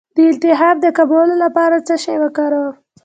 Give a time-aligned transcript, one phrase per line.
[0.15, 2.75] د التهاب د کمولو لپاره باید څه شی وکاروم؟